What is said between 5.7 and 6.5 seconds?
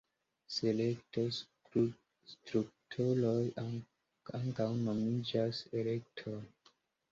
elektoj.